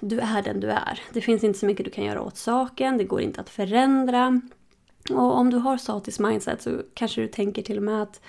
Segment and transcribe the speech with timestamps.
[0.00, 1.00] du är den du är.
[1.12, 4.40] Det finns inte så mycket du kan göra åt saken, det går inte att förändra.
[5.10, 8.20] Och om du har statisk mindset så kanske du tänker till och med att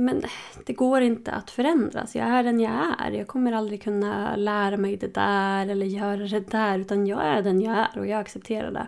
[0.00, 0.22] men
[0.66, 2.16] det går inte att förändras.
[2.16, 3.10] Jag är den jag är.
[3.10, 6.78] Jag kommer aldrig kunna lära mig det där eller göra det där.
[6.78, 8.86] Utan jag är den jag är och jag accepterar det.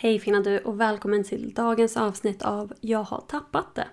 [0.00, 3.86] Hej fina du och välkommen till dagens avsnitt av Jag har tappat det.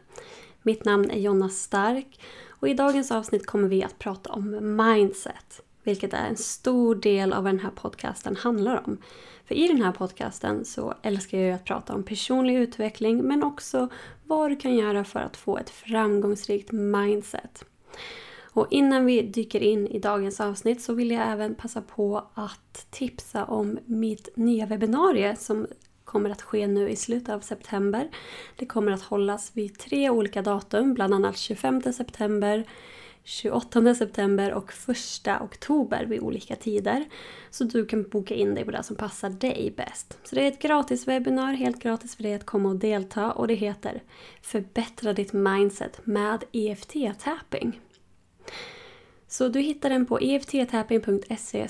[0.62, 2.20] Mitt namn är Jonna Stark
[2.50, 5.62] och i dagens avsnitt kommer vi att prata om mindset.
[5.84, 8.98] Vilket är en stor del av vad den här podcasten handlar om.
[9.46, 13.90] För i den här podcasten så älskar jag att prata om personlig utveckling men också
[14.24, 17.66] vad du kan göra för att få ett framgångsrikt mindset.
[18.55, 22.88] Och innan vi dyker in i dagens avsnitt så vill jag även passa på att
[22.91, 25.68] tipsa om mitt nya webbinarie som
[26.05, 28.09] kommer att ske nu i slutet av september.
[28.55, 32.66] Det kommer att hållas vid tre olika datum, bland annat 25 september,
[33.24, 34.74] 28 september och
[35.26, 37.05] 1 oktober vid olika tider.
[37.49, 40.18] Så du kan boka in dig på det som passar dig bäst.
[40.24, 43.48] Så det är ett gratis webbinar, helt gratis för dig att komma och delta och
[43.48, 44.04] det heter
[44.41, 47.80] Förbättra ditt mindset med EFT-tapping.
[49.27, 51.68] Så du hittar den på efttapping.se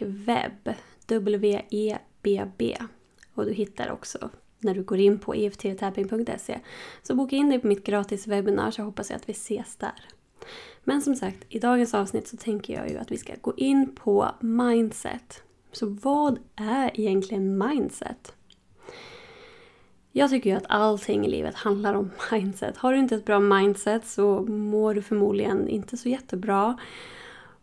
[0.00, 0.74] webb,
[1.06, 2.76] W-E-B-B.
[3.36, 6.60] Och du hittar också när du går in på efttapping.se.
[7.02, 10.08] Så boka in dig på mitt gratis webbinar så hoppas jag att vi ses där.
[10.84, 13.94] Men som sagt, i dagens avsnitt så tänker jag ju att vi ska gå in
[13.94, 15.42] på mindset.
[15.72, 18.34] Så vad är egentligen mindset?
[20.12, 22.76] Jag tycker ju att allting i livet handlar om mindset.
[22.76, 26.78] Har du inte ett bra mindset så mår du förmodligen inte så jättebra.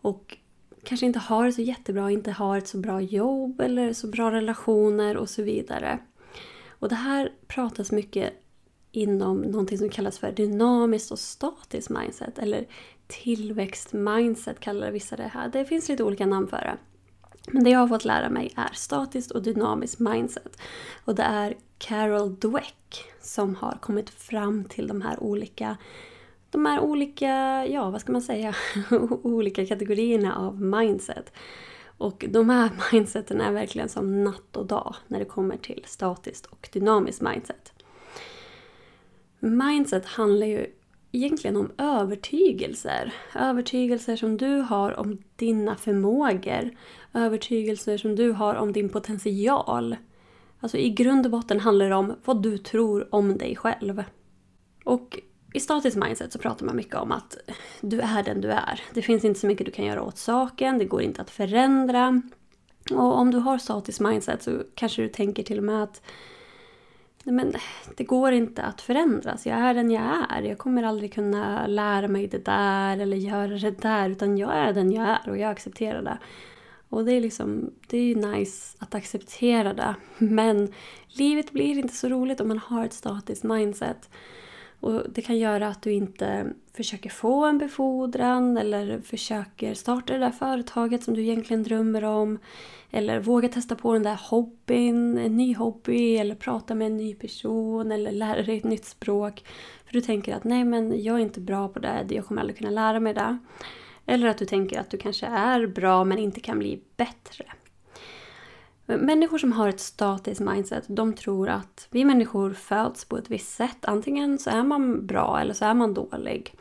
[0.01, 0.38] Och
[0.84, 4.31] kanske inte har det så jättebra, inte har ett så bra jobb eller så bra
[4.31, 6.00] relationer och så vidare.
[6.70, 8.34] Och det här pratas mycket
[8.92, 12.67] inom någonting som kallas för dynamiskt och statiskt mindset eller
[13.08, 15.50] tillväxtmindset kallar vissa det här.
[15.50, 16.78] Det finns lite olika namn för det.
[17.52, 20.57] Men det jag har fått lära mig är statiskt och dynamiskt mindset.
[21.06, 25.78] Och det är Carol Dweck som har kommit fram till de här olika
[26.53, 28.56] de här olika, ja vad ska man säga,
[29.24, 31.34] olika kategorierna av mindset.
[31.97, 36.46] Och de här mindseten är verkligen som natt och dag när det kommer till statiskt
[36.46, 37.74] och dynamiskt mindset.
[39.40, 40.68] Mindset handlar ju
[41.12, 43.13] egentligen om övertygelser.
[43.36, 46.72] Övertygelser som du har om dina förmågor.
[47.13, 49.96] Övertygelser som du har om din potential.
[50.59, 54.03] Alltså i grund och botten handlar det om vad du tror om dig själv.
[54.84, 55.19] Och
[55.53, 57.38] i statiskt mindset så pratar man mycket om att
[57.81, 58.81] du är den du är.
[58.94, 62.22] Det finns inte så mycket du kan göra åt saken, det går inte att förändra.
[62.91, 66.02] Och om du har statiskt mindset så kanske du tänker till och med att
[67.24, 67.53] men
[67.96, 69.46] det går inte att förändras.
[69.46, 70.42] Jag är den jag är.
[70.42, 74.09] Jag kommer aldrig kunna lära mig det där eller göra det där.
[74.09, 76.18] Utan jag är den jag är och jag accepterar det.
[76.90, 79.96] Och det är, liksom, det är ju nice att acceptera det.
[80.18, 80.74] Men
[81.08, 84.09] livet blir inte så roligt om man har ett statiskt mindset.
[84.83, 90.19] Och Det kan göra att du inte försöker få en befordran eller försöker starta det
[90.19, 92.39] där företaget som du egentligen drömmer om.
[92.91, 97.16] Eller våga testa på den där hobbyn, en ny hobby eller prata med en ny
[97.16, 99.44] person eller lära dig ett nytt språk.
[99.85, 102.57] För du tänker att nej men jag är inte bra på det, jag kommer aldrig
[102.57, 103.38] kunna lära mig det.
[104.05, 107.45] Eller att du tänker att du kanske är bra men inte kan bli bättre.
[108.98, 113.56] Människor som har ett statiskt mindset, de tror att vi människor föds på ett visst
[113.56, 113.86] sätt.
[113.86, 116.56] Antingen så är man bra eller så är man dålig.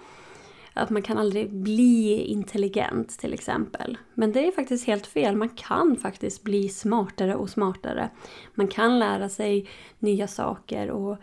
[0.74, 3.98] Att man kan aldrig bli intelligent till exempel.
[4.14, 5.36] Men det är faktiskt helt fel.
[5.36, 8.10] Man kan faktiskt bli smartare och smartare.
[8.54, 9.68] Man kan lära sig
[9.98, 11.16] nya saker och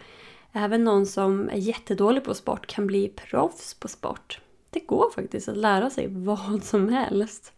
[0.51, 4.41] även någon som är jättedålig på sport kan bli proffs på sport.
[4.69, 7.53] Det går faktiskt att lära sig vad som helst.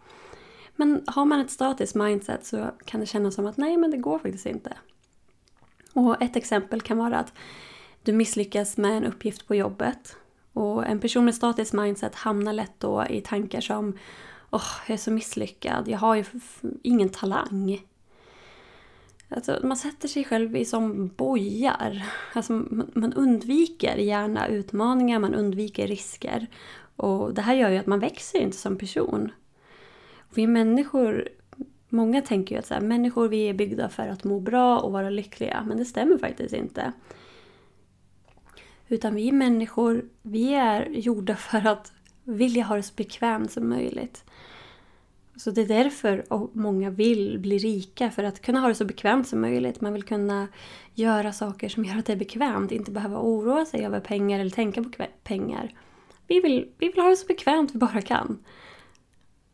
[0.81, 3.97] Men har man ett statiskt mindset så kan det kännas som att nej, men det
[3.97, 4.77] går faktiskt inte.
[5.93, 7.33] Och ett exempel kan vara att
[8.03, 10.15] du misslyckas med en uppgift på jobbet.
[10.53, 13.97] Och en person med statiskt mindset hamnar lätt då i tankar som
[14.49, 16.25] Åh, oh, jag är så misslyckad, jag har ju
[16.83, 17.81] ingen talang.
[19.29, 22.05] Alltså, man sätter sig själv i som bojar.
[22.33, 22.53] Alltså,
[22.93, 26.47] man undviker gärna utmaningar, man undviker risker.
[26.95, 29.31] Och det här gör ju att man växer inte som person.
[30.33, 31.29] Vi människor,
[31.89, 34.91] många tänker ju att så här, människor vi är byggda för att må bra och
[34.91, 36.91] vara lyckliga, men det stämmer faktiskt inte.
[38.87, 41.91] Utan vi människor, vi är gjorda för att
[42.23, 44.23] vilja ha det så bekvämt som möjligt.
[45.35, 49.27] Så det är därför många vill bli rika, för att kunna ha det så bekvämt
[49.27, 49.81] som möjligt.
[49.81, 50.47] Man vill kunna
[50.93, 54.51] göra saker som gör att det är bekvämt, inte behöva oroa sig över pengar eller
[54.51, 54.89] tänka på
[55.23, 55.73] pengar.
[56.27, 58.43] Vi vill, vi vill ha det så bekvämt vi bara kan.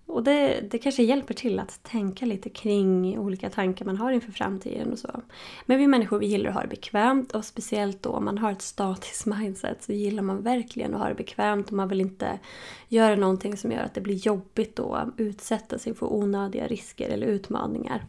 [0.07, 4.31] Och det, det kanske hjälper till att tänka lite kring olika tankar man har inför
[4.31, 5.21] framtiden och så.
[5.65, 8.51] Men vi människor vi gillar att ha det bekvämt och speciellt då om man har
[8.51, 12.39] ett statiskt mindset så gillar man verkligen att ha det bekvämt och man vill inte
[12.87, 17.27] göra någonting som gör att det blir jobbigt då, utsätta sig för onödiga risker eller
[17.27, 18.05] utmaningar.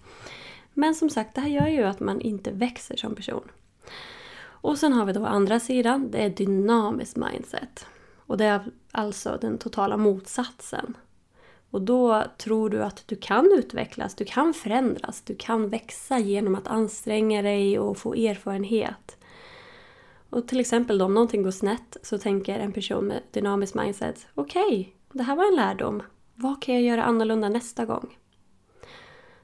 [0.74, 3.48] Men som sagt, det här gör ju att man inte växer som person.
[4.40, 7.86] Och sen har vi då andra sidan, det är dynamiskt mindset.
[8.16, 8.60] Och det är
[8.92, 10.96] alltså den totala motsatsen.
[11.70, 16.54] Och då tror du att du kan utvecklas, du kan förändras, du kan växa genom
[16.54, 19.16] att anstränga dig och få erfarenhet.
[20.30, 24.26] Och till exempel då, om någonting går snett så tänker en person med dynamiskt mindset
[24.34, 26.02] okej, okay, det här var en lärdom.
[26.34, 28.16] Vad kan jag göra annorlunda nästa gång?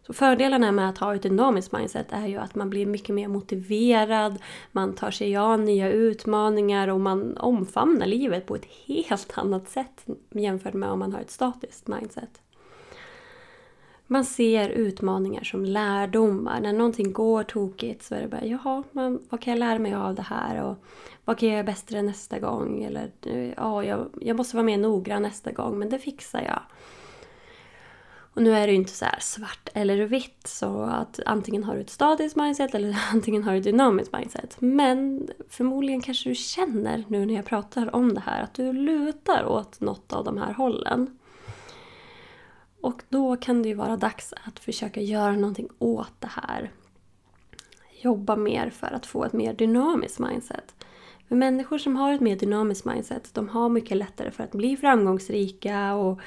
[0.07, 3.29] Så fördelarna med att ha ett dynamiskt mindset är ju att man blir mycket mer
[3.29, 4.39] motiverad,
[4.73, 10.07] man tar sig an nya utmaningar och man omfamnar livet på ett helt annat sätt
[10.31, 12.41] jämfört med om man har ett statiskt mindset.
[14.07, 16.61] Man ser utmaningar som lärdomar.
[16.61, 19.95] När någonting går tokigt så är det bara jaha, man, vad kan jag lära mig
[19.95, 20.63] av det här?
[20.63, 20.77] Och
[21.25, 22.85] vad kan jag göra bättre nästa gång?
[22.85, 23.11] Eller
[23.57, 26.61] ja, jag, jag måste vara mer noggrann nästa gång, men det fixar jag.
[28.35, 31.81] Och nu är det ju inte så svart eller vitt så att antingen har du
[31.81, 34.57] ett statiskt mindset eller antingen har du ett dynamiskt mindset.
[34.59, 39.45] Men förmodligen kanske du känner nu när jag pratar om det här att du lutar
[39.47, 41.19] åt något av de här hållen.
[42.81, 46.71] Och då kan det ju vara dags att försöka göra någonting åt det här.
[48.01, 50.75] Jobba mer för att få ett mer dynamiskt mindset.
[51.29, 54.77] För människor som har ett mer dynamiskt mindset, de har mycket lättare för att bli
[54.77, 56.21] framgångsrika och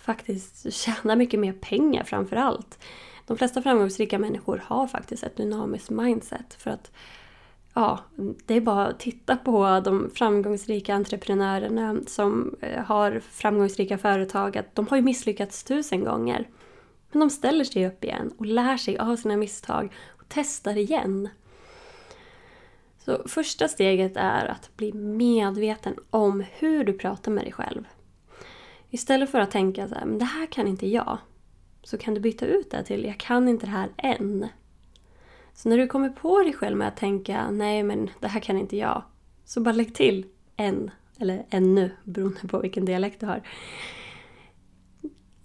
[0.00, 2.78] faktiskt tjäna mycket mer pengar framför allt.
[3.26, 6.54] De flesta framgångsrika människor har faktiskt ett dynamiskt mindset.
[6.54, 6.92] För att
[7.74, 7.98] ja,
[8.46, 14.56] det är bara att titta på de framgångsrika entreprenörerna som eh, har framgångsrika företag.
[14.56, 16.48] Att de har ju misslyckats tusen gånger.
[17.12, 21.28] Men de ställer sig upp igen och lär sig av sina misstag och testar igen.
[23.04, 27.84] Så första steget är att bli medveten om hur du pratar med dig själv.
[28.90, 31.18] Istället för att tänka så här, men det här kan inte jag.
[31.82, 34.48] Så kan du byta ut det till, jag kan inte det här än.
[35.54, 38.58] Så när du kommer på dig själv med att tänka, nej men det här kan
[38.58, 39.02] inte jag.
[39.44, 40.26] Så bara lägg till
[40.56, 43.42] än, eller ännu, beroende på vilken dialekt du har.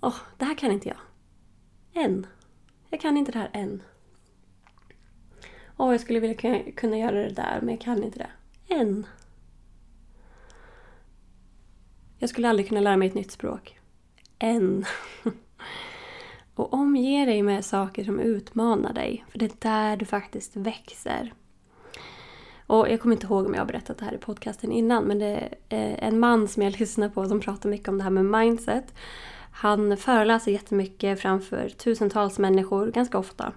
[0.01, 0.97] Åh, oh, det här kan inte jag.
[2.03, 2.27] Än.
[2.89, 3.83] Jag kan inte det här än.
[5.77, 8.29] Åh, oh, jag skulle vilja kunna göra det där, men jag kan inte det.
[8.75, 9.05] Än.
[12.25, 13.79] Jag skulle aldrig kunna lära mig ett nytt språk.
[14.39, 14.85] Än.
[16.55, 21.33] Och omge dig med saker som utmanar dig, för det är där du faktiskt växer.
[22.67, 25.19] Och jag kommer inte ihåg om jag har berättat det här i podcasten innan, men
[25.19, 28.25] det är en man som jag lyssnar på som pratar mycket om det här med
[28.25, 28.93] mindset.
[29.51, 33.53] Han föreläser jättemycket framför tusentals människor, ganska ofta.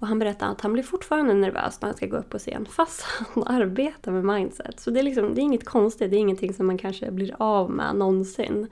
[0.00, 2.66] Och han berättar att han blir fortfarande nervös när han ska gå upp på scen
[2.66, 3.02] fast
[3.34, 4.80] han arbetar med mindset.
[4.80, 7.34] Så det är, liksom, det är inget konstigt, det är ingenting som man kanske blir
[7.38, 8.68] av med någonsin.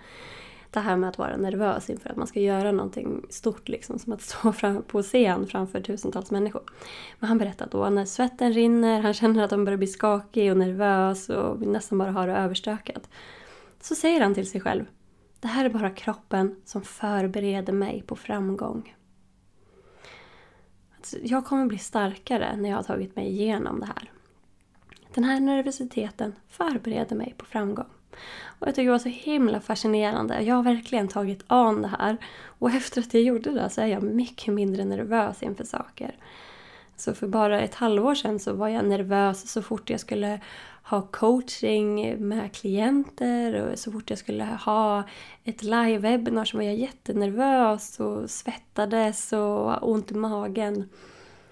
[0.70, 4.12] Det här med att vara nervös inför att man ska göra någonting stort, liksom, som
[4.12, 6.62] att stå fram, på scen framför tusentals människor.
[7.19, 10.58] Men han berättar då när svetten rinner, han känner att han börjar bli skakig och
[10.58, 13.08] nervös och nästan bara har det överstökat.
[13.81, 14.84] Så säger han till sig själv,
[15.41, 18.94] det här är bara kroppen som förbereder mig på framgång
[20.98, 24.10] Alltså, jag kommer bli starkare när jag har tagit mig igenom det här.
[25.14, 27.86] Den här nervositeten förbereder mig på framgång.
[28.44, 30.43] Och jag tycker det var så himla fascinerande.
[30.43, 32.17] Jag har verkligen tagit an det här.
[32.58, 36.17] Och efter att jag gjorde det så är jag mycket mindre nervös inför saker.
[36.96, 40.40] Så för bara ett halvår sedan så var jag nervös så fort jag skulle
[40.88, 45.02] ha coaching med klienter och så fort jag skulle ha
[45.44, 50.88] ett live-webinar så var jag jättenervös och svettades och ont i magen.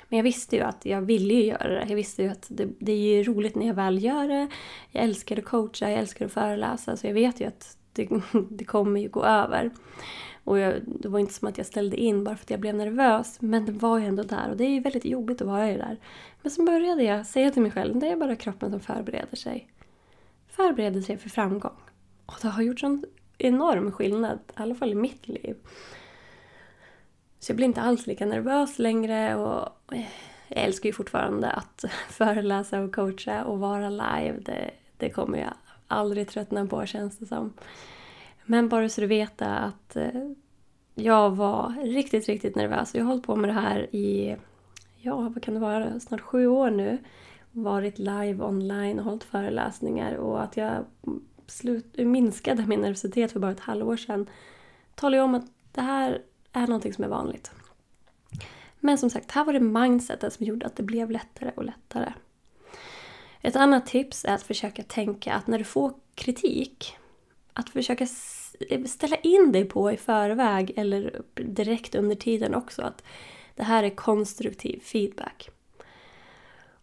[0.09, 1.85] Men jag visste ju att jag ville ju göra det.
[1.89, 4.49] Jag visste ju att det, det är roligt när jag väl gör det.
[4.91, 8.09] Jag älskar att coacha, jag älskar att föreläsa så jag vet ju att det,
[8.51, 9.71] det kommer ju gå över.
[10.47, 12.75] Och jag, det var inte som att jag ställde in bara för att jag blev
[12.75, 13.41] nervös.
[13.41, 15.73] Men det var ju ändå där och det är ju väldigt jobbigt att vara i
[15.73, 15.97] det där.
[16.43, 19.69] Men så började jag säga till mig själv, det är bara kroppen som förbereder sig.
[20.49, 21.77] Förbereder sig för framgång.
[22.27, 23.05] Och det har gjort sån
[23.39, 25.57] enorm skillnad, i alla fall i mitt liv.
[27.39, 30.07] Så jag blir inte alls lika nervös längre och jag
[30.49, 34.37] älskar ju fortfarande att föreläsa och coacha och vara live.
[34.41, 35.55] Det, det kommer jag
[35.87, 37.53] aldrig tröttna på känns det som.
[38.47, 40.31] Men bara så du vet att eh,
[40.95, 42.95] jag var riktigt, riktigt nervös.
[42.95, 44.37] Jag har hållit på med det här i,
[44.97, 46.99] ja vad kan det vara, snart sju år nu.
[47.53, 50.85] Varit live online och hållit föreläsningar och att jag
[51.47, 54.31] slut, minskade min nervositet för bara ett halvår sedan
[54.95, 56.23] talar ju om att det här
[56.53, 57.51] är någonting som är vanligt.
[58.81, 62.13] Men som sagt, här var det mindsetet som gjorde att det blev lättare och lättare.
[63.41, 66.97] Ett annat tips är att försöka tänka att när du får kritik,
[67.53, 68.07] att försöka
[68.87, 73.03] ställa in dig på i förväg eller direkt under tiden också att
[73.55, 75.51] det här är konstruktiv feedback.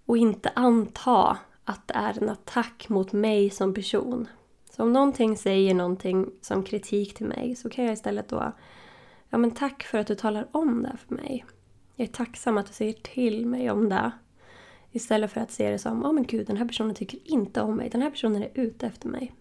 [0.05, 4.27] Och inte anta att det är en attack mot mig som person.
[4.71, 8.53] Så om någonting säger någonting som kritik till mig så kan jag istället då
[9.33, 11.45] Ja men tack för att du talar om det för mig.
[11.95, 14.11] Jag är tacksam att du säger till mig om det.
[14.91, 17.61] Istället för att se det som, ja oh, men gud den här personen tycker inte
[17.61, 17.89] om mig.
[17.89, 19.33] Den här personen är ute efter mig.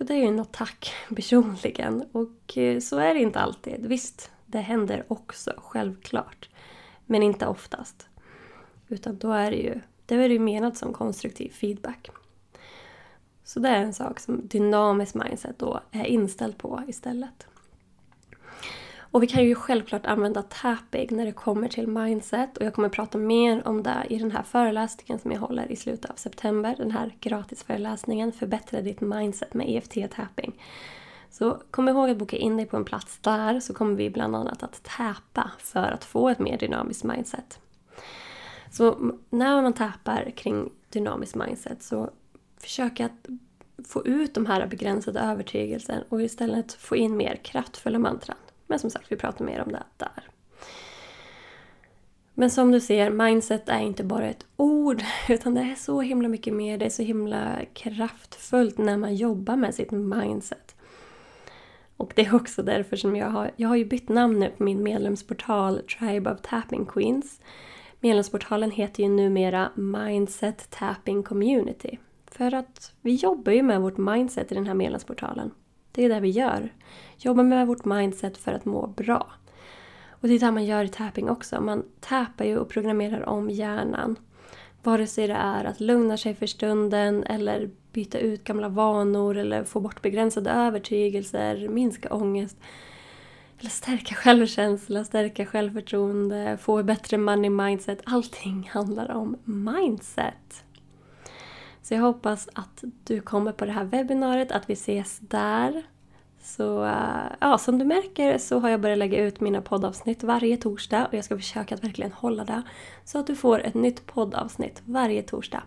[0.00, 2.04] För det är ju en attack personligen.
[2.12, 3.86] Och eh, så är det inte alltid.
[3.86, 6.48] Visst, det händer också, självklart.
[7.06, 8.08] Men inte oftast.
[8.88, 12.10] Utan då är det ju, det är det ju menat som konstruktiv feedback.
[13.44, 17.46] Så det är en sak som dynamiskt mindset då är inställd på istället.
[19.10, 22.88] Och vi kan ju självklart använda tapping när det kommer till mindset och jag kommer
[22.88, 26.74] prata mer om det i den här föreläsningen som jag håller i slutet av september.
[26.78, 30.62] Den här gratisföreläsningen Förbättra ditt mindset med EFT tapping.
[31.30, 34.36] Så kom ihåg att boka in dig på en plats där så kommer vi bland
[34.36, 37.58] annat att täpa för att få ett mer dynamiskt mindset.
[38.70, 42.10] Så när man tappar kring dynamiskt mindset så
[42.58, 43.28] försök att
[43.88, 48.36] få ut de här begränsade övertygelserna och istället få in mer kraftfulla mantran.
[48.70, 50.28] Men som sagt, vi pratar mer om det där.
[52.34, 56.28] Men som du ser, mindset är inte bara ett ord, utan det är så himla
[56.28, 56.78] mycket mer.
[56.78, 60.76] Det är så himla kraftfullt när man jobbar med sitt mindset.
[61.96, 64.62] Och det är också därför som jag har, jag har ju bytt namn nu på
[64.62, 67.40] min medlemsportal Tribe of Tapping Queens.
[68.00, 71.98] Medlemsportalen heter ju numera Mindset Tapping Community.
[72.26, 75.50] För att vi jobbar ju med vårt mindset i den här medlemsportalen.
[75.92, 76.72] Det är det vi gör.
[77.22, 79.26] Jobba med vårt mindset för att må bra.
[80.10, 81.60] Och det är det man gör i tapping också.
[81.60, 84.16] Man tappar ju och programmerar om hjärnan.
[84.82, 89.64] Vare sig det är att lugna sig för stunden eller byta ut gamla vanor eller
[89.64, 92.56] få bort begränsade övertygelser, minska ångest.
[93.58, 98.00] Eller stärka självkänsla, stärka självförtroende, få bättre money mindset.
[98.04, 100.64] Allting handlar om mindset.
[101.82, 105.82] Så jag hoppas att du kommer på det här webbinariet, att vi ses där.
[106.42, 110.56] Så uh, ja, som du märker så har jag börjat lägga ut mina poddavsnitt varje
[110.56, 112.62] torsdag och jag ska försöka att verkligen hålla det.
[113.04, 115.62] Så att du får ett nytt poddavsnitt varje torsdag.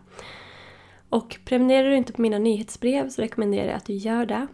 [1.09, 4.47] Och prenumererar du inte på mina nyhetsbrev så rekommenderar jag att du gör det.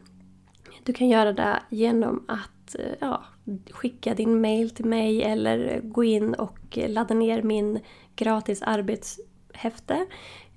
[0.84, 3.24] Du kan göra det genom att uh, ja,
[3.72, 7.80] skicka din mail till mig eller gå in och ladda ner min
[8.16, 10.06] gratis arbetshäfte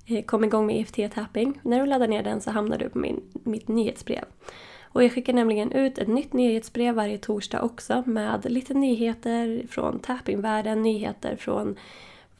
[0.05, 1.59] eh, kom igång med EFT-tapping.
[1.61, 4.25] När du laddar ner den så hamnar du på min, mitt nyhetsbrev.
[4.93, 9.99] Och jag skickar nämligen ut ett nytt nyhetsbrev varje torsdag också med lite nyheter från
[9.99, 11.75] tappingvärlden, nyheter från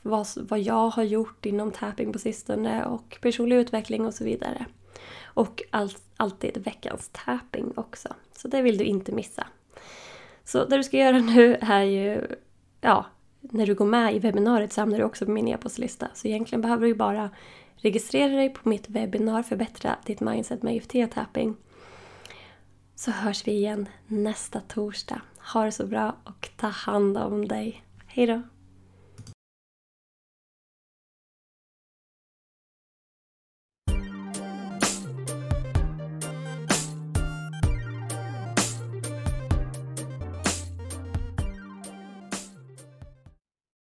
[0.01, 4.65] vad, vad jag har gjort inom tapping på sistone och personlig utveckling och så vidare.
[5.23, 8.09] Och all, alltid veckans tapping också.
[8.37, 9.47] Så det vill du inte missa.
[10.43, 12.21] Så det du ska göra nu är ju,
[12.81, 13.05] ja,
[13.41, 16.07] när du går med i webbinariet så hamnar du också på min e-postlista.
[16.13, 17.29] Så egentligen behöver du ju bara
[17.75, 21.55] registrera dig på mitt webbinar Förbättra ditt mindset med IFT-tapping.
[22.95, 25.21] Så hörs vi igen nästa torsdag.
[25.37, 27.83] Ha det så bra och ta hand om dig.
[28.07, 28.41] Hejdå!